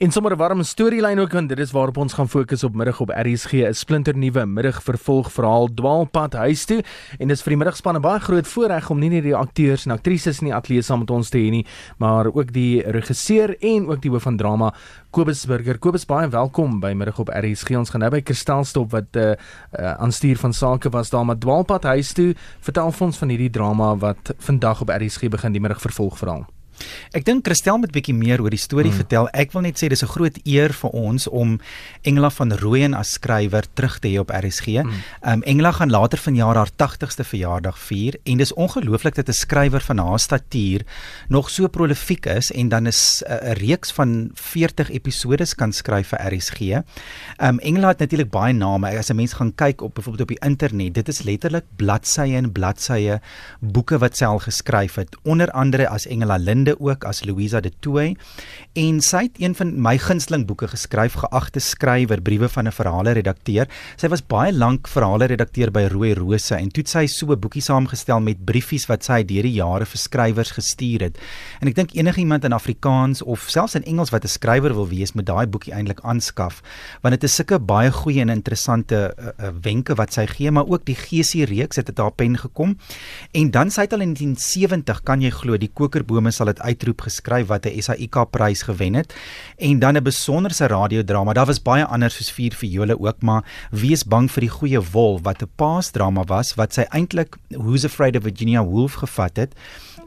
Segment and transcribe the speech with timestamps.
[0.00, 3.00] In sommer 'n warm storielyn ook want dit is waarop ons gaan fokus op middag
[3.00, 6.84] op RSG 'n splinternuwe middagvervolg verhaal Dwaalpad huis toe.
[7.18, 9.92] En dis vir die middagspan 'n baie groot voorreg om nie net die akteurs en
[9.92, 11.66] aktrises in die ateljee saam met ons te hê nie
[11.96, 14.74] maar ook die regisseur en ook die hoof van drama
[15.10, 15.78] Kobus Burger.
[15.78, 19.18] Kobus baie welkom by middag op RSG ons gaan nou by Kristel stop wat 'n
[19.18, 19.34] uh,
[19.78, 23.96] uh, aanstuur van sake was daar maar Dwaalpad huis toe vertel ons van hierdie drama
[23.96, 26.46] wat vandag op RSG begin die middagvervolg verhaal
[27.12, 29.00] Ek dink Christel moet bietjie meer oor die storie mm.
[29.02, 29.28] vertel.
[29.32, 31.58] Ek wil net sê dis 'n groot eer vir ons om
[32.02, 34.82] Engela van Rooyen as skrywer terug te hê op RSG.
[34.82, 34.92] Mm.
[35.22, 39.80] Um Engela gaan later vanjaar haar 80ste verjaardag vier en dis ongelooflik dat 'n skrywer
[39.80, 40.84] van haar statuur
[41.28, 46.08] nog so prolifiek is en dan is 'n uh, reeks van 40 episodes kan skryf
[46.08, 46.60] vir RSG.
[47.40, 48.98] Um Engela het natuurlik baie name.
[48.98, 52.52] As 'n mens gaan kyk op byvoorbeeld op die internet, dit is letterlik bladsye en
[52.52, 53.20] bladsye
[53.60, 55.16] boeke wat sy al geskryf het.
[55.22, 58.16] Onder andere as Engela Linde bekende ook as Louisa de Tooy.
[58.74, 63.12] En sy het een van my gunsteling boeke geskryf geagte skrywer briewe van 'n verhale
[63.12, 63.66] redakteur
[63.96, 67.40] sy was baie lank verhale redakteur by Rooi Rose en toe het sy so 'n
[67.40, 71.18] boekie saamgestel met briefies wat sy deur die jare vir skrywers gestuur het.
[71.60, 75.14] En ek dink enigiemand in Afrikaans of selfs in Engels wat 'n skrywer wil wees
[75.14, 76.62] moet daai boekie eintlik aanskaf
[77.02, 80.66] want dit is sulke baie goeie en interessante uh, uh, wenke wat sy gee maar
[80.66, 82.76] ook die geesie reeks het dit haar pen gekom.
[83.32, 87.06] En dan sy het al in 1970 kan jy glo die kokerbome sal het uitroep
[87.06, 89.14] geskryf wat 'n SAIK prys gewen het
[89.56, 91.32] en dan 'n besonderse radiodrama.
[91.32, 95.20] Daar was baie ander soos Vier Viole ook, maar Wees bang vir die goeie wol
[95.22, 99.54] wat 'n paasdrama was wat sy eintlik Who's Afraid of Virginia Woolf gevat het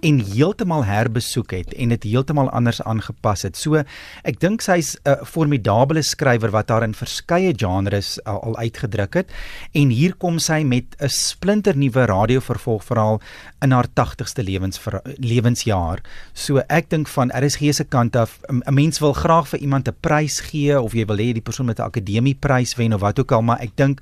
[0.02, 3.58] en heeltemal herbesoek het en dit heeltemal anders aangepas het.
[3.58, 3.84] So
[4.24, 9.30] ek dink sy's 'n formidable skrywer wat haar in verskeie genres uh, al uitgedruk het
[9.74, 13.22] en hier kom sy met 'n splinternuwe radiovervolgverhaal
[13.62, 14.80] in haar 80ste lewens
[15.18, 16.02] lewensjaar.
[16.34, 19.96] So ek dink van RSG se kant af 'n mens wil graag vir iemand 'n
[20.02, 23.32] prys gee of jy wil hê die persoon met 'n akademieprys wen of wat ook
[23.32, 24.02] al, maar ek dink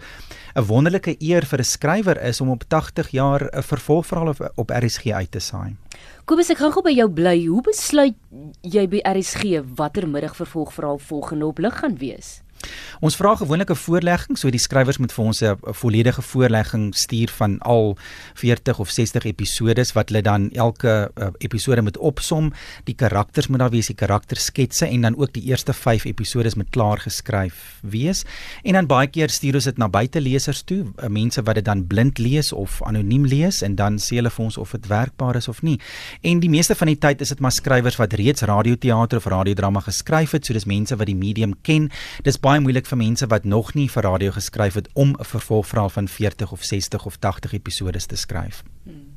[0.55, 4.69] 'n wonderlike eer vir 'n skrywer is om op 80 jaar 'n vervolgverhaal op, op
[4.69, 5.75] RSG uit te saai.
[6.29, 7.35] Kobus, ek gaan gou by jou bly.
[7.47, 8.17] Hoe besluit
[8.61, 12.39] jy by RSG watter middag vervolgverhaal volgende op lig gaan wees?
[12.99, 17.29] Ons vra gewoonlik 'n voorlegging, so die skrywers moet vir ons 'n volledige voorlegging stuur
[17.29, 17.97] van al
[18.33, 22.53] 40 of 60 episodes wat hulle dan elke uh, episode moet opsom.
[22.83, 26.69] Die karakters moet daar wees, die karaktersketse en dan ook die eerste 5 episodes moet
[26.69, 28.25] klaar geskryf wees.
[28.63, 31.87] En dan baie keer stuur ons dit na buitelesers toe, uh, mense wat dit dan
[31.87, 35.47] blind lees of anoniem lees en dan sê hulle vir ons of dit werkbaar is
[35.47, 35.79] of nie.
[36.21, 39.79] En die meeste van die tyd is dit maar skrywers wat reeds radioteater of radiodrama
[39.79, 41.89] geskryf het, so dis mense wat die medium ken.
[42.23, 45.89] Dis baie moeilik vir mense wat nog nie vir radio geskryf het om 'n vervolgverhaal
[45.89, 48.63] van 40 of 60 of 80 episode te skryf.
[48.83, 49.13] Hmm.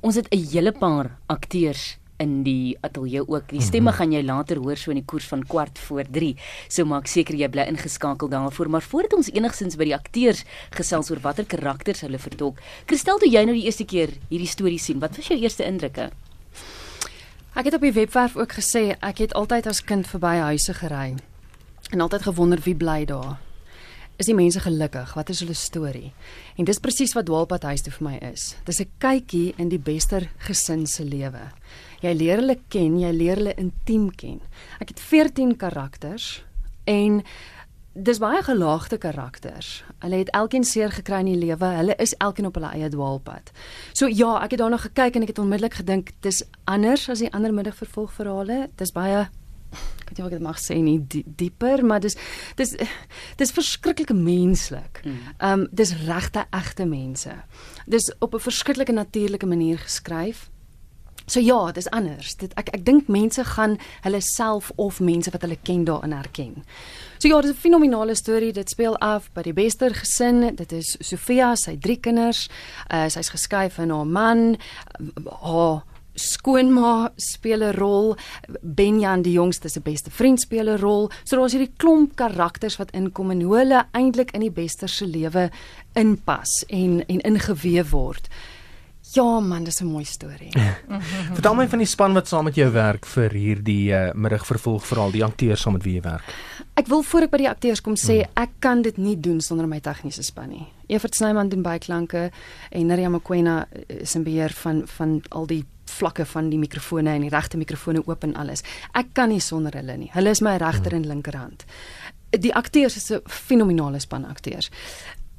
[0.00, 3.48] Ons het 'n hele paar akteurs in die ateljee ook.
[3.48, 3.98] Die stemme mhm.
[3.98, 6.36] gaan jy later hoor so in die koers van kwart voor 3.
[6.68, 8.70] So maak seker jy bly ingeskakel daarvoor.
[8.70, 13.30] Maar voordat ons enigsins by die akteurs gesels oor watter karakters hulle vertolk, Kristel, toe
[13.30, 16.10] jy nou die eerste keer hierdie storie sien, wat was jou eerste indrukke?
[17.54, 21.16] Ek het op die webwerf ook gesê ek het altyd as kind verby huise gery
[21.90, 23.36] en altyd gewonder wie bly daar.
[24.16, 25.12] Is die mense gelukkig?
[25.14, 26.12] Wat is hulle storie?
[26.56, 28.54] En dis presies wat Dwaalpad huis toe vir my is.
[28.64, 31.52] Dis 'n kykie in die bester gesin se lewe.
[32.00, 34.40] Jy leer hulle ken, jy leer hulle intiem ken.
[34.80, 36.42] Ek het 14 karakters
[36.84, 37.22] en
[37.92, 39.84] dis baie gelaagde karakters.
[39.98, 41.66] Hulle het elkeen seer gekry in die lewe.
[41.66, 43.52] Hulle is elkeen op hulle eie dwaalpad.
[43.92, 47.32] So ja, ek het daarna gekyk en ek het onmiddellik gedink dis anders as die
[47.32, 48.70] ander middagvervolgverhale.
[48.76, 49.28] Dis baie
[49.72, 52.16] ek weet nie of ek dit mag sê nie die, dieper, maar dis
[52.56, 52.76] dis
[53.36, 55.02] dis verskriklik menslik.
[55.04, 55.16] Mm.
[55.38, 57.34] Ehm um, dis regte egte mense.
[57.86, 60.50] Dis op 'n verskriklike natuurlike manier geskryf.
[61.26, 62.36] So ja, dis anders.
[62.38, 66.62] Dit ek ek dink mense gaan hulle self of mense wat hulle ken daarin herken.
[67.18, 68.52] So ja, dis 'n fenominale storie.
[68.52, 70.54] Dit speel af by die Bester gesin.
[70.54, 72.48] Dit is Sofia, sy drie kinders.
[72.92, 74.56] Uh sy's geskuif in haar man,
[75.42, 75.82] haar
[76.16, 78.16] skoonma speel 'n rol,
[78.62, 81.10] Benjan die jongste se beste vriend speel 'n rol.
[81.24, 85.06] So daar's hierdie klomp karakters wat inkom en hoe hulle eintlik in die bester se
[85.06, 85.50] lewe
[85.94, 88.28] inpas en en ingeweef word.
[89.14, 90.50] Ja man, dis 'n mooi storie.
[91.36, 95.10] Vertel my van die span wat saam met jou werk vir hierdie uh, middagvervolg veral
[95.10, 96.34] die akteurs saam met wie jy werk.
[96.74, 98.32] Ek wil voor ek by die akteurs kom sê hmm.
[98.34, 100.66] ek kan dit nie doen sonder my tegniese span nie.
[100.88, 102.30] Evert Snyman doen byklanke
[102.70, 107.26] en Nadia Mkwena is in beheer van van al die vlakke van die mikrofone en
[107.26, 108.64] die regte mikrofone oop en alles.
[108.94, 110.10] Ek kan nie sonder hulle nie.
[110.14, 111.64] Hulle is my regter en linkerhand.
[112.30, 114.70] Die akteurs is 'n fenominale span akteurs.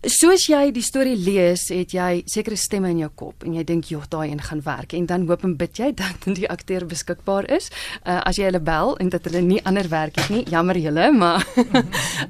[0.05, 3.89] soos jy die storie lees, het jy sekere stemme in jou kop en jy dink
[3.91, 7.49] joh, daai een gaan werk en dan hoop en bid jy dat die akteur beskikbaar
[7.49, 7.71] is.
[8.05, 11.09] Uh, as jy hulle bel en dat hulle nie ander werk het nie, jammer julle,
[11.21, 11.43] maar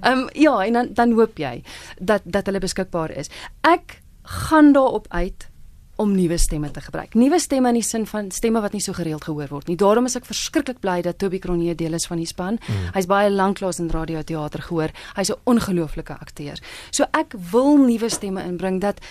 [0.02, 1.62] um, ja, en dan dan hoop jy
[2.00, 3.32] dat dat hulle beskikbaar is.
[3.68, 4.00] Ek
[4.48, 5.50] gaan daarop uit
[5.98, 7.16] om nuwe stemme te gebruik.
[7.18, 9.78] Nuwe stemme in die sin van stemme wat nie so gereeld gehoor word nie.
[9.80, 12.60] Daarom is ek verskriklik bly dat Toby Cronje deel is van die span.
[12.62, 12.92] Mm.
[12.94, 14.94] Hy's baie lanklaas in radio teater gehoor.
[15.16, 16.62] Hy's 'n ongelooflike akteur.
[16.92, 19.02] So ek wil nuwe stemme inbring dat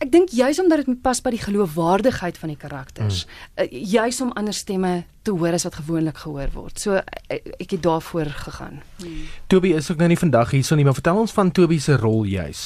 [0.00, 3.24] ek dink juis omdat dit pas by die geloofwaardigheid van die karakters.
[3.26, 3.64] Mm.
[3.64, 4.92] Uh, juis om ander stemme
[5.22, 6.80] te hoor as wat gewoonlik gehoor word.
[6.80, 6.96] So
[7.28, 8.80] ek, ek het daarvoor gegaan.
[9.02, 9.28] Mm.
[9.52, 11.98] Toby is ook nou nie vandag hier so nie, maar vertel ons van Toby se
[12.00, 12.64] rol juis.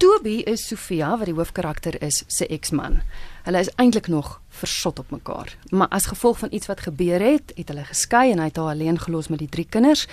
[0.00, 3.02] Toby is Sofia wat die hoofkarakter is se eksman.
[3.44, 7.52] Hulle is eintlik nog versot op mekaar, maar as gevolg van iets wat gebeur het,
[7.56, 10.06] het hulle geskei en hy het haar alleen gelos met die drie kinders.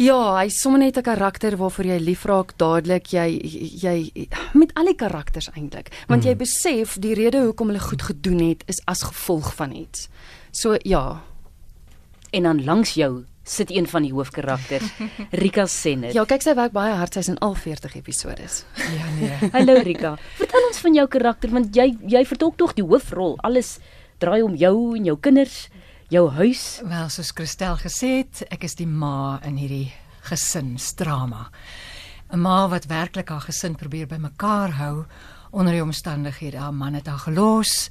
[0.00, 3.12] Ja, hy sommer net 'n karakter waarvoor jy lief raak dadelik.
[3.12, 3.40] Jy
[3.82, 8.48] jy met al die karakters eintlik, want jy besef die rede hoekom hulle goed gedoen
[8.48, 10.08] het is as gevolg van iets.
[10.50, 11.20] So ja.
[12.30, 14.84] En dan langs jou sit een van die hoofkarakters,
[15.42, 16.14] Rika Senner.
[16.14, 18.42] Ja, kyk sy werk baie hard, sy's in al 40 episode.
[18.98, 19.50] Ja nee.
[19.56, 20.16] Hallo Rika.
[20.36, 23.36] Vertel ons van jou karakter want jy jy vertolk tog die hoofrol.
[23.42, 23.78] Alles
[24.18, 25.68] draai om jou en jou kinders,
[26.12, 26.80] jou huis.
[26.84, 29.92] Wel, soos Christel gesê het, ek is die ma in hierdie
[30.28, 31.48] gesinsdrama.
[32.32, 35.04] 'n Ma wat werklik haar gesin probeer bymekaar hou
[35.50, 36.58] onder die omstandighede.
[36.58, 37.88] Haar man het haar gelos.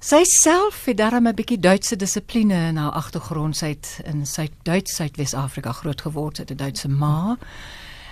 [0.00, 3.56] Sy self het darem 'n bietjie Duitse dissipline in haar agtergrond.
[3.56, 7.36] Sy het in Suid-Duits, Suidwes-Afrika groot geword, sy het 'n Duitse ma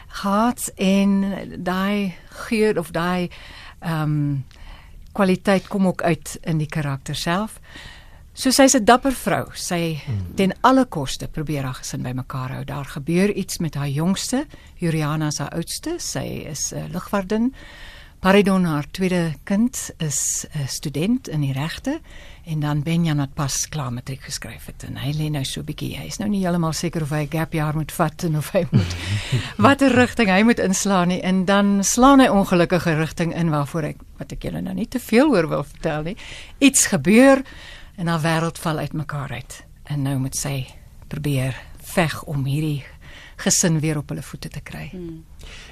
[0.09, 2.15] gehad en daai
[2.49, 3.31] geur of daai
[3.81, 4.45] ehm um,
[5.13, 7.61] kwaliteit kom ook uit in die karakter self.
[8.39, 9.51] So sy's 'n dapper vrou.
[9.55, 9.99] Sy
[10.37, 12.65] ten alle koste probeer haar gesin bymekaar hou.
[12.65, 14.47] Daar gebeur iets met haar jongste,
[14.77, 15.99] Juliana se oudste.
[15.99, 17.53] Sy is 'n uh, lugwardin.
[18.21, 22.01] Paridon haar tweede kind is 'n student in die regte
[22.47, 25.97] en dan Benjan wat pas klaar matriek geskryf het en hy lê nou so bietjie.
[25.99, 28.51] Hy is nou nie heeltemal seker of hy 'n gap jaar moet vat en of
[28.53, 28.97] hy moet
[29.57, 33.97] watter rigting hy moet inslaan nie en dan slaan hy ongelukkige rigting in waarvoor ek
[34.19, 36.17] wat ek julle nou nie te veel oor wil vertel nie.
[36.59, 37.43] Iets gebeur
[37.99, 39.65] en haar wêreld val uitmekaar uit.
[39.91, 40.67] En nou moet sy
[41.11, 42.85] probeer veg om hierdie
[43.39, 44.89] gesin weer op hulle voete te kry.
[44.93, 45.25] Hmm.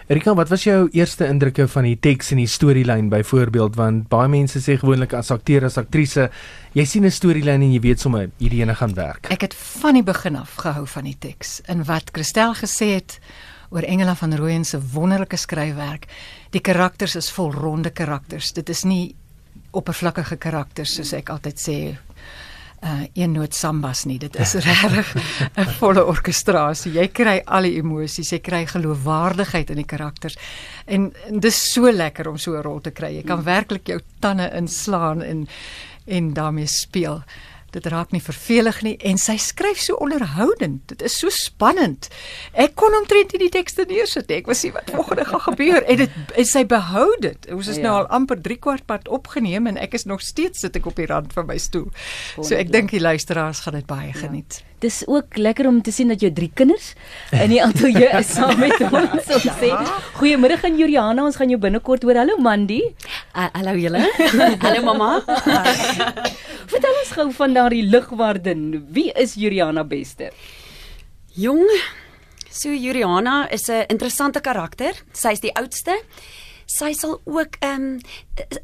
[0.07, 4.31] Erika, wat was jou eerste indrukke van die teks en die storielyn byvoorbeeld want baie
[4.31, 6.29] mense sê gewoonlik as akteur as aktrise,
[6.75, 9.27] jy sien 'n storielyn en jy weet sommer hierdie ene gaan werk.
[9.31, 13.19] Ek het van die begin af gehou van die teks en wat Christel gesê het
[13.71, 16.07] oor Engela van Rooyen se wonderlike skryfwerk.
[16.51, 18.53] Die karakters is volronde karakters.
[18.53, 19.17] Dit is nie
[19.77, 21.79] oppervlakkige karakters soos ek altyd sê
[22.85, 24.19] uh een noot sambas nie.
[24.19, 25.15] Dit is regtig
[25.63, 26.93] 'n volle orkestrasie.
[26.93, 30.37] Jy kry al die emosies, jy kry geloofwaardigheid in die karakters.
[30.85, 33.15] En, en dis so lekker om so 'n rol te kry.
[33.17, 35.47] Jy kan werklik jou tande inslaan en
[36.07, 37.23] en daarmee speel.
[37.75, 40.85] Dit raak nie vervelig nie en sy skryf so onderhoudend.
[40.93, 42.09] Dit is so spannend.
[42.53, 44.41] Ek kon omtrent nie die tekste neersit nie.
[44.43, 47.51] Ek wou sien wat volgende gaan gebeur en dit en sy behou dit.
[47.53, 47.89] Ons is ja.
[47.89, 50.97] nou al amper 3 kwart pad opgeneem en ek is nog steeds sit ek op
[50.97, 51.91] die rand van my stoel.
[52.39, 54.63] So ek dink die luisteraars gaan dit baie geniet.
[54.63, 54.73] Ja.
[54.79, 56.91] Dis ook lekker om te sien dat jou drie kinders
[57.33, 59.31] in die ateljee is saam met ons.
[59.39, 59.71] Ons sê
[60.19, 62.21] goeiemôre aan Juliana, ons gaan jou binnekort hoor.
[62.21, 62.83] Hallo Mandy.
[63.33, 64.05] Uh, hallo julle.
[64.65, 65.11] hallo mamma.
[66.77, 68.65] Vertel ons gou van daardie ligwardin.
[68.93, 70.35] Wie is Juliana Bester?
[71.33, 71.65] Jong.
[72.53, 74.93] So Juliana is 'n interessante karakter.
[75.13, 75.97] Sy is die oudste
[76.67, 78.01] sy sal ook ehm um,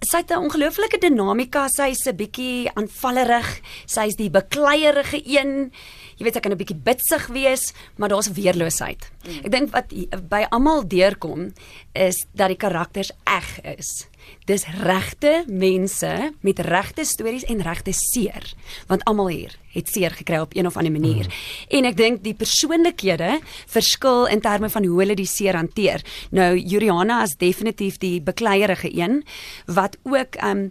[0.03, 1.69] sy het 'n ongelooflike dinamika.
[1.69, 3.61] Sy's 'n bietjie aanvallerig.
[3.87, 5.73] Sy's die bekleierige een.
[6.17, 9.11] Jy weet sy kan 'n bietjie bitsig wees, maar daar's weerloosheid.
[9.25, 9.45] Mm.
[9.45, 9.89] Ek dink wat
[10.29, 11.53] by almal deurkom
[11.93, 14.09] is dat die karakters eg is.
[14.45, 18.55] Dis regte mense met regte stories en regte seer,
[18.87, 21.25] want almal hier het seer gekry op een of ander manier.
[21.25, 21.77] Mm.
[21.79, 26.05] En ek dink die persoonlikhede verskil in terme van hoe hulle die seer hanteer.
[26.31, 29.23] Nou Juliana is definitief die bekleierige een
[29.67, 30.71] wat ook um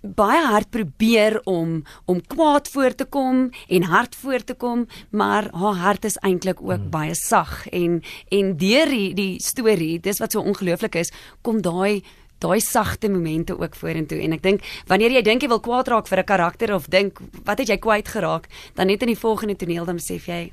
[0.00, 5.50] baie hard probeer om om kwaad voor te kom en hard voor te kom, maar
[5.52, 6.90] haar hart is eintlik ook mm.
[6.90, 12.04] baie sag en en deur die, die storie, dis wat so ongelooflik is, kom daai
[12.38, 14.20] daai sagte momente ook vorentoe.
[14.22, 17.18] En ek dink wanneer jy dink jy wil kwaad raak vir 'n karakter of dink
[17.44, 18.48] wat het jy kwyt geraak?
[18.74, 20.52] Dan net in die volgende toneel dan besef jy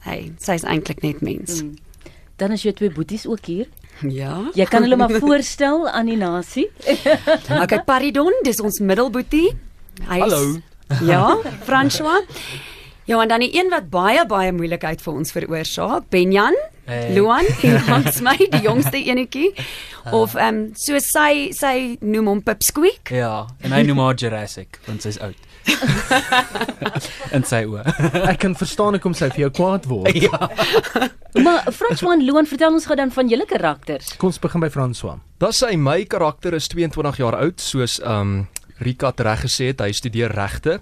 [0.00, 1.62] hey sy's eintlik net mens.
[1.62, 1.76] Mm.
[2.38, 3.66] dan is jou twee boeties ook hier.
[4.06, 4.50] Ja.
[4.54, 6.70] Jy kan hulle maar voorstel aan die nasie.
[7.62, 9.56] Okay paridon dis ons middelboetie.
[10.06, 10.60] Hallo.
[11.02, 12.22] Ja françois
[13.08, 16.56] Ja, en dan die een wat baie baie moeilikheid vir ons veroorsaak, Benjan,
[16.88, 17.12] Hey.
[17.14, 19.50] Luan en Hans my, die jongste enetjie.
[20.12, 23.12] Of ehm um, so sy sy noem hom Pipsqueak.
[23.12, 25.36] Ja, en hy noem haar Jurassic want sy's oud.
[27.36, 27.84] en sy oë.
[28.30, 30.16] Ek kan verstaan hoekom sy vir jou kwaad word.
[30.16, 30.48] ja.
[31.44, 34.14] Maar François en Luan, vertel ons gou dan van julle karakters.
[34.18, 35.20] Kom ons begin by François.
[35.38, 39.80] Dan sê my karakter is 22 jaar oud, soos um Rika het reg gesê het,
[39.80, 40.80] hy studeer regte.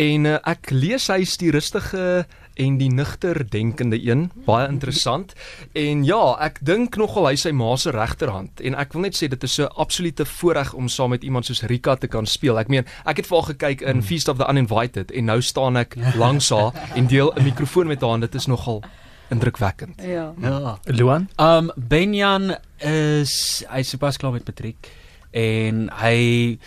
[0.00, 2.26] En uh, ek lees hy is die rustige
[2.60, 5.32] en die nugter denkende een, baie interessant.
[5.72, 9.30] En ja, ek dink nogal hy sy ma se regterhand en ek wil net sê
[9.32, 12.58] dit is 'n absolute voorreg om saam met iemand soos Rika te kan speel.
[12.58, 15.76] Ek meen, ek het vir haar gekyk in Feast of the Uninvited en nou staan
[15.76, 18.82] ek langs haar en deel 'n mikrofoon met haar en dit is nogal
[19.30, 20.02] indrukwekkend.
[20.02, 20.34] Ja.
[20.40, 20.78] Ja.
[20.84, 21.28] Luan?
[21.38, 24.90] Um Benjan is hy is pas klaar met matriek
[25.30, 26.58] en hy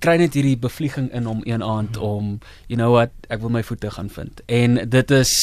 [0.00, 3.62] kry net hierdie bevlieging in hom een aand om you know what ek wil my
[3.62, 4.40] voete gaan vind.
[4.46, 5.34] En dit is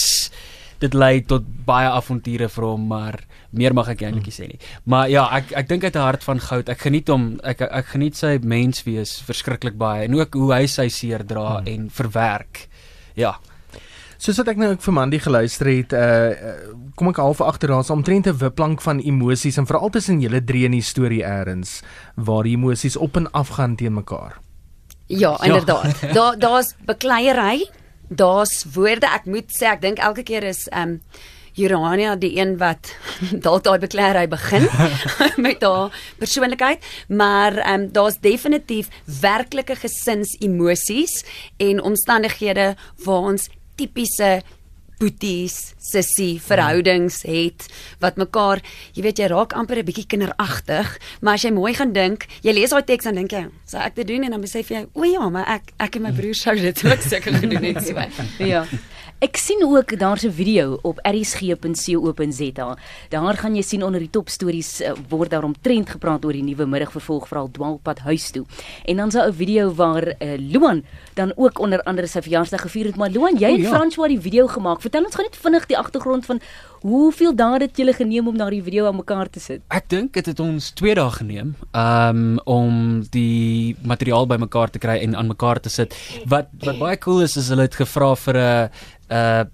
[0.82, 3.20] dit lei tot baie avonture vir hom, maar
[3.52, 4.60] meer mag ek eintlik nie sê nie.
[4.90, 6.70] Maar ja, ek ek dink hy het 'n hart van goud.
[6.70, 7.40] Ek geniet hom.
[7.44, 11.68] Ek ek geniet sy menswees verskriklik baie en ook hoe hy sy seer dra hmm.
[11.68, 12.68] en verwerk.
[13.16, 13.38] Ja.
[14.22, 16.54] Soos wat ek nou ook vir Mandy geluister het, uh
[17.00, 20.66] kom ek half agter daar's omtrent 'n wipplank van emosies en veral tussen julle drie
[20.66, 21.82] in die storie eers
[22.16, 24.38] waar die emosies op en af gaan teen mekaar.
[25.08, 26.02] Ja, inderdaad.
[26.18, 27.70] Daar daar's bekleierery,
[28.10, 29.08] daar's woorde.
[29.08, 31.02] Ek moet sê ek dink elke keer is ehm um,
[31.58, 32.96] Urania die een wat
[33.46, 34.70] dalk daai bekleierery begin
[35.48, 38.88] met haar persoonlikheid, maar ehm um, daar's definitief
[39.22, 41.26] werklike gesinsemosies
[41.58, 43.50] en omstandighede waar ons
[43.82, 44.42] tipiese
[45.02, 47.66] boeties, sissie verhoudings het
[48.04, 48.62] wat mekaar,
[48.94, 50.88] jy weet jy raak amper 'n bietjie kinderagtig,
[51.22, 53.96] maar as jy mooi gaan dink, jy lees daai teks dan dink jy, sou ek
[53.96, 56.56] dit doen en dan besef jy, o ja, maar ek ek en my broer sou
[56.56, 57.98] dit ook seker gedoen het so.
[58.46, 58.66] Ja.
[59.22, 62.78] Ek sien ook daar's 'n video op rsg.co.za.
[63.10, 66.44] Daar gaan jy sien onder die top stories uh, word daar omtrent gepraat oor die
[66.44, 68.46] nuwe middagvervolg veral dwaalpad huis toe.
[68.86, 72.86] En dan's daar 'n video waar uh, Luan dan ook onder andere sy verjaarsdag gevier
[72.86, 73.70] het, maar Luan, jy O, het ja.
[73.70, 74.82] François die video gemaak.
[74.82, 76.40] Vertel ons gou net vinnig die agtergrond van
[76.82, 79.62] hoeveel dae het julle geneem om daardie video aan mekaar te sit?
[79.68, 84.98] Ek dink dit het ons 2 dae geneem um om die materiaal bymekaar te kry
[84.98, 85.94] en aan mekaar te sit.
[86.26, 88.70] Wat wat baie cool is is hulle het gevra vir 'n
[89.12, 89.50] 'n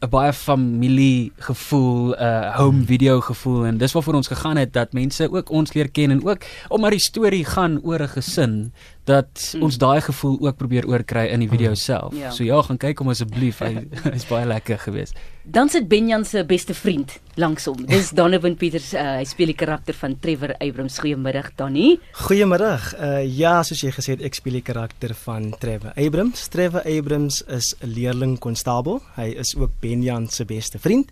[0.00, 4.72] 'n baie familie gevoel, 'n uh, home video gevoel en dis waarvoor ons gegaan het
[4.72, 8.72] dat mense ook ons leer ken en ook omdat die storie gaan oor 'n gesin
[9.10, 9.62] dat Mm.
[9.66, 12.14] ons daai gevoel ook probeer oorkry in die video self.
[12.14, 12.30] Ja.
[12.30, 13.58] So ja, gaan kyk hom asseblief.
[13.64, 13.86] Hy
[14.18, 15.18] is baie lekker geweest.
[15.44, 17.80] Dan sit Benjan se beste vriend langs hom.
[17.86, 18.92] Dis Donovan Peters.
[18.94, 20.98] Uh, hy speel die karakter van Trevor Abrams.
[21.02, 21.98] Goeiemiddag Donnie.
[22.22, 22.94] Goeiemiddag.
[23.00, 26.46] Uh ja, soos jy gesê het, ek speel die karakter van Trevor Abrams.
[26.48, 29.00] Trevor Abrams is 'n leerling konstabel.
[29.16, 31.10] Hy is ook Benjan se beste vriend.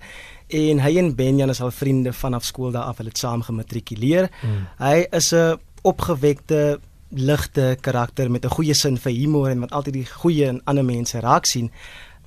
[0.48, 2.96] En hy en Benjan is al vriende vanaf skool daar af.
[2.98, 4.28] Hulle het saam gematrikuleer.
[4.42, 4.68] Mm.
[4.78, 9.92] Hy is 'n opgewekte, ligte karakter met 'n goeie sin vir humor en wat altyd
[9.92, 11.70] die goeie in ander mense raak sien.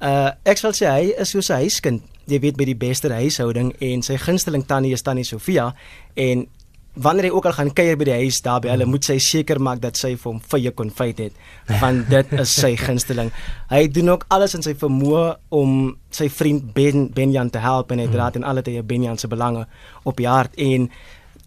[0.02, 2.02] Uh ek sal sê hy is soos 'n huiskind.
[2.26, 5.76] Jy weet met die beste huishouding en sy gunsteling tannie is tannie Sofia
[6.16, 6.48] en
[6.94, 9.62] wanneer hy ook al gaan kuier by die huis daar by hulle moet sy seker
[9.64, 13.32] maak dat sy vir hom vye konfyt het want dit is sy gunsteling.
[13.70, 18.00] Hy doen ook alles in sy vermoë om sy vriend Ben Benjan te help en
[18.00, 19.68] hy dra in alle tye Benjan se belange
[20.04, 20.90] op die hart en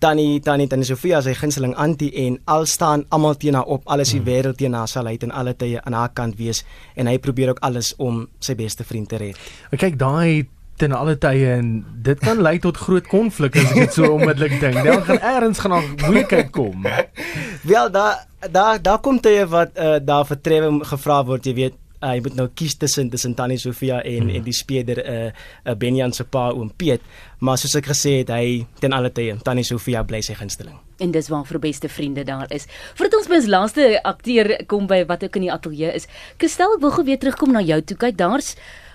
[0.01, 4.15] Tannie Tannie Tannie Sofia sy gunsteling antie en al staan almal teen haar op, alles
[4.15, 6.65] die wêreld teen haar sal hy ten alle tye aan haar kant wees
[6.97, 9.41] en hy probeer ook alles om sy beste vriend te red.
[9.71, 10.47] Maar kyk daai
[10.77, 11.69] ten alle tye en
[12.03, 14.81] dit kan lei tot groot konflik as ek dit so onmiddellik dink.
[14.83, 16.87] Dan gaan eers gaan daar moeilikheid kom.
[17.71, 21.79] Wel daar daar daar kom tye wat uh, daar vir Trevor gevra word, jy weet,
[22.05, 24.37] uh, jy moet nou kies tussen tussen Tannie Sofia en hmm.
[24.39, 25.31] en die speeder uh,
[25.65, 27.03] uh, Benjan se pa oom Piet,
[27.45, 30.77] maar soos ek gesê het, hy ten alle tye Tannie Sofia bly sy gunsteling.
[31.03, 32.69] En dis waar vir beste vriende daar is.
[32.95, 36.09] Voordat ons by ons laaste akteur kom by wat ook in die ateljee is.
[36.39, 37.99] Kristel, ek wil gou weer terugkom na jou toe.
[38.07, 38.55] Kyk, daar's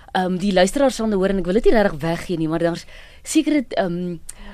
[0.09, 2.47] ehm um, die luisteraars sal nou hoor en ek wil dit nie regtig weggee nie,
[2.49, 2.87] maar daar's
[3.21, 4.47] seker dit ehm um,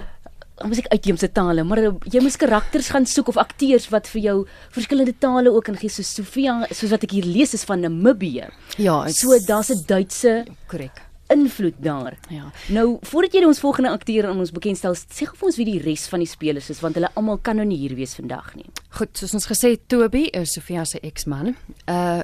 [0.64, 4.22] moet ek uitheemse tale, maar uh, jy moet karakters gaan soek of akteurs wat vir
[4.22, 4.36] jou
[4.72, 8.48] verskillende tale ook ingee soos Sofia, soos wat ek hier lees is van Namibië.
[8.78, 11.02] Ja, it's- So daar's 'n Duitse korrek.
[11.28, 12.18] invloed daar.
[12.30, 12.52] Ja.
[12.70, 15.80] Nou, voordat jy ons volgende akteur aan ons bekendstel, sê gou vir ons wie die
[15.82, 18.66] res van die spelers is want hulle almal kan nou nie hier wees vandag nie.
[18.90, 21.56] Goed, soos ons gesê het, Toby is Sofia se eksman.
[21.88, 22.22] Uh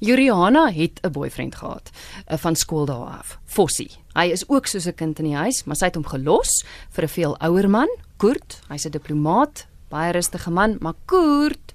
[0.00, 1.90] Juliana het 'n boyfriend gehad
[2.28, 3.38] uh, van skool daar af.
[3.44, 3.90] Fossie.
[4.12, 7.04] Hy is ook soos 'n kind in die huis, maar sy het hom gelos vir
[7.04, 8.60] 'n veel ouer man, Koert.
[8.68, 11.72] Hy's 'n diplomaat, baie rustige man, maar Koert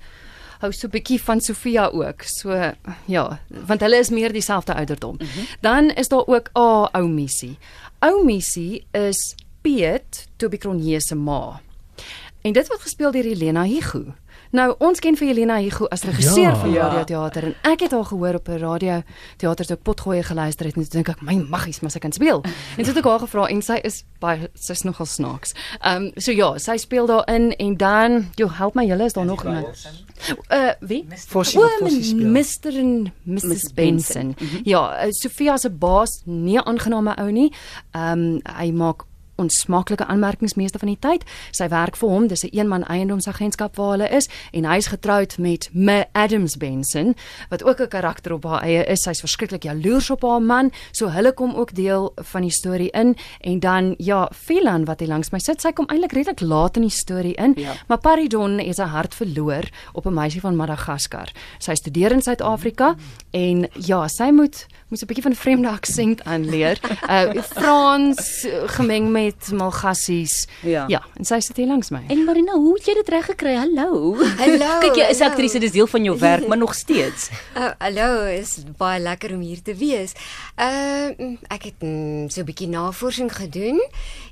[0.60, 2.22] hou so 'n bietjie van Sofia ook.
[2.24, 2.74] So
[3.05, 5.15] ja, want hulle is meer dieselfde ouderdom.
[5.20, 5.46] Mm -hmm.
[5.62, 7.58] Dan is daar ook A oh, ou Missie.
[8.00, 11.62] Ou Missie is Piet Tobikronje se ma.
[12.46, 14.04] En dit word gespeel deur Helena Higu.
[14.54, 16.88] Nou ons ken vir Helena Higu as regisseur ja, van ja.
[16.94, 19.02] radioteater en ek het haar gehoor op 'n radio
[19.42, 22.12] teater toe ek potgoeie geluister het en toe dink ek my maggies maar sy kan
[22.12, 22.44] speel.
[22.78, 25.56] En toe het ek haar gevra en sy is baie sy's nogal snaaks.
[25.82, 29.25] Ehm um, so ja, sy speel daarin en dan jy help my julle is daar
[29.25, 29.90] nog iemand.
[30.52, 31.08] Uh wie?
[31.28, 31.62] Fossie
[32.04, 32.30] speel.
[32.30, 34.25] Mr en Mrs Benson.
[34.25, 34.62] Mm -hmm.
[34.64, 37.54] Ja, uh, Sofia se baas, nie 'n aangename ou nie.
[37.92, 41.24] Ehm um, hy maak onsmaaklike aanmerkings meeste van die tyd.
[41.51, 45.70] Sy werk vir hom, dis 'n eenman eiendomsagentskap waar hulle is en hy's getroud met
[45.74, 47.15] Me Adams Benson
[47.50, 49.01] wat ook 'n karakter op haar eie is.
[49.01, 53.15] Sy's verskriklik jaloers op haar man, so hulle kom ook deel van die storie in
[53.42, 56.82] en dan ja, Philan wat hier langs my sit, sy kom eintlik redelik laat in
[56.82, 57.74] die storie in, ja.
[57.88, 61.32] maar Paridon het sy hart verloor op 'n meisie van Madagaskar.
[61.60, 62.96] Sy studeer in Suid-Afrika
[63.32, 66.80] en ja, sy moet moet 'n bietjie van 'n vreemde aksent aanleer.
[67.10, 70.48] Uh Frans gemeng met met Malgassies.
[70.62, 70.86] Ja.
[70.88, 72.03] ja, en sy sit hier langs my.
[72.13, 73.55] En Marina, hoe het jy dit reg gekry?
[73.58, 74.15] Hallo.
[74.39, 74.72] Hallo.
[74.86, 77.29] Kyk jy is aktrise, dis deel van jou werk, maar nog steeds.
[77.55, 80.15] Uh, hallo, is baie lekker om hier te wees.
[80.55, 83.79] Uh ek het mm, so 'n bietjie navorsing gedoen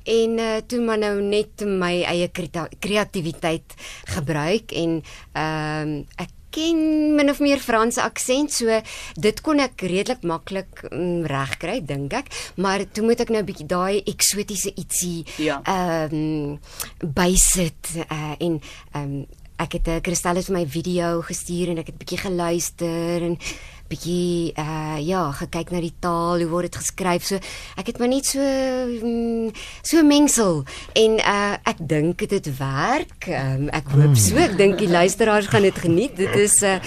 [0.04, 2.30] en uh toe maar nou net my eie
[2.80, 3.76] kreatiwiteit
[4.16, 5.02] gebruik en
[5.34, 6.80] ehm uh, ek ken
[7.18, 8.80] min of meer Franse aksent, so
[9.20, 12.32] dit kon ek redelik maklik mm, regkry, dink ek.
[12.62, 15.62] Maar toe moet ek nou 'n bietjie daai eksotiese ietsie ja.
[15.66, 16.60] ehm um,
[17.02, 18.60] bysit uh, en
[18.94, 19.26] ehm um,
[19.64, 23.22] ek het 'n kristal het vir my video gestuur en ek het 'n bietjie geluister
[23.22, 23.38] en
[23.94, 27.26] bietjie uh ja, gekyk na die taal, hoe word dit geskryf.
[27.30, 27.40] So
[27.80, 30.64] ek het maar net so mm, so mengsel
[31.00, 33.30] en uh ek dink dit werk.
[33.30, 34.38] Um, ek hoop so.
[34.42, 36.16] Ek dink die luisteraars gaan dit geniet.
[36.20, 36.78] Dit is uh,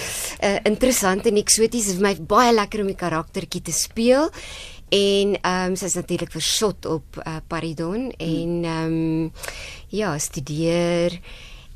[0.43, 1.91] uh interessant en eksoties.
[1.91, 4.31] Dit is my baie lekker om die karaktertjie te speel.
[4.93, 9.31] En ehm um, sy's natuurlik versot op uh, Paridon en ehm um,
[9.91, 11.19] ja, studeer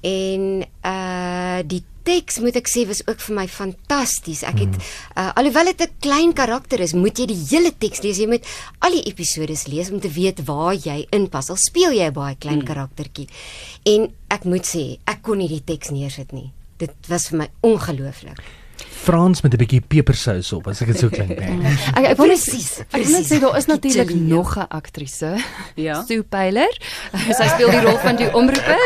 [0.02, 4.44] en uh die teks moet ek sê was ook vir my fantasties.
[4.48, 8.18] Ek het uh, alhoewel dit 'n klein karakter is, moet jy die hele teks lees.
[8.18, 8.46] Jy moet
[8.80, 11.50] al die episode lees om te weet waar jy inpas.
[11.50, 13.28] Al speel jy 'n baie klein karaktertjie.
[13.86, 16.52] En ek moet sê, ek kon nie die teks neersit nie.
[16.78, 18.61] Dit was vir my ongelooflik.
[19.02, 21.34] Frans met 'n bietjie pepersous op as ek dit so klink.
[21.40, 21.74] Nee.
[21.98, 22.44] ek ek wil net
[22.92, 25.36] ek wil net sê daar is natuurlik nog 'n aktrise.
[25.76, 26.04] Ja.
[26.06, 26.74] Sue Pyler.
[27.38, 28.78] Sy speel die rol van die omroeper.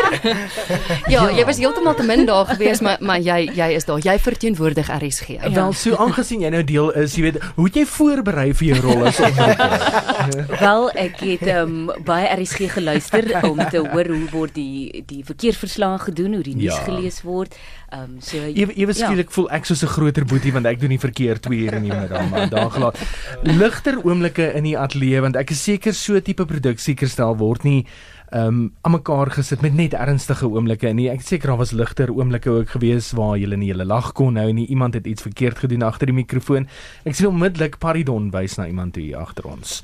[1.12, 4.00] ja, ja, jy was heeltemal te min daar gewees, maar maar jy jy is daar.
[4.00, 5.28] Jy verteenwoordig RSG.
[5.28, 5.50] Ja.
[5.50, 8.80] Wel, so aangesien jy nou deel is, jy weet, hoe het jy voorberei vir jou
[8.80, 10.58] rol as omroeper?
[10.60, 15.98] Wel, ek het um, baie RSG geluister om te hoor hoe word die die verkeersverslae
[16.08, 16.84] gedoen, hoe die nuus ja.
[16.88, 17.56] gelees word.
[17.86, 19.34] Ehm um, so ewe ewe skielik ja.
[19.36, 21.94] voel ek soos 'n groter boetie want ek doen nie verkeer 2 ure in die
[21.94, 22.98] middag maar daar gelaat.
[23.60, 27.86] Ligter oomblikke in die ateljee want ek is seker so tipe produksie kerstel word nie
[28.34, 30.88] um aan mekaar gesit met net ernstige oomblikke.
[30.88, 34.34] En ek seker daar was ligter oomblikke ook gewees waar jy nie hele lag kon
[34.34, 34.66] nou nie.
[34.66, 36.66] Iemand het iets verkeerd gedoen agter die mikrofoon
[37.06, 39.80] ek sien onmiddellik paridon wys na iemand hier agter ons.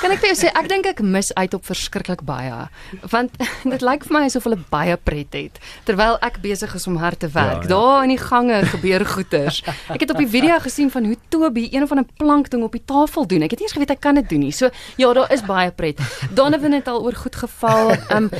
[0.00, 2.68] Kan ek vir jou sê ek dink ek mis uit op verskriklik baie.
[3.12, 3.36] Want
[3.74, 7.20] dit lyk vir my asof hulle baie pret het terwyl ek besig is om hard
[7.20, 7.66] te werk.
[7.66, 7.72] Ja, ja.
[7.74, 9.62] daar in die gange gebeur goeters.
[9.92, 12.84] Ek het op die video gesien van hoe Toby een of ander plankding op die
[12.84, 13.44] tafel doen.
[13.46, 14.54] Ek het eers geweet hy kan dit doen nie.
[14.56, 16.00] So ja daar is baie pret.
[16.32, 17.81] Donovan het al oor goed geval
[18.16, 18.30] um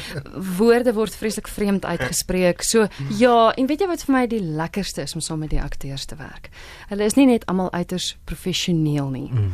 [0.59, 2.63] woorde word vreeslik vreemd uitgespreek.
[2.63, 2.87] So
[3.19, 6.07] ja, en weet jy wat vir my die lekkerste is om saam met die akteurs
[6.07, 6.51] te werk?
[6.89, 9.31] Hulle is nie net almal uiters professioneel nie.
[9.33, 9.53] Mm.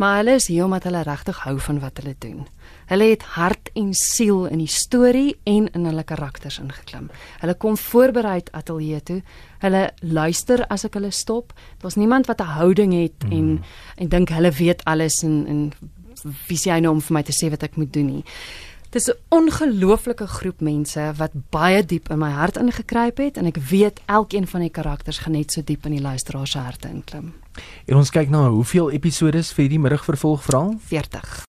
[0.00, 2.46] Maar hulle is hier omdat hulle regtig hou van wat hulle doen.
[2.88, 7.10] Hulle het hart en siel in die storie en in hulle karakters ingeklim.
[7.42, 9.18] Hulle kom voorberei ateljee toe.
[9.60, 11.52] Hulle luister as ek hulle stop.
[11.84, 13.32] Daar's niemand wat 'n houding het mm.
[13.32, 13.62] en
[13.96, 15.72] en dink hulle weet alles en en
[16.48, 18.24] wie sê hy nou om vir my te sê wat ek moet doen nie.
[18.90, 23.56] Dis 'n ongelooflike groep mense wat baie diep in my hart ingekruip het en ek
[23.56, 27.32] weet elkeen van die karakters gaan net so diep in die luisteraars se harte inklim.
[27.86, 30.74] En ons kyk na hoeveel episode vir die middagvervolg verhaal?
[30.78, 31.46] 40.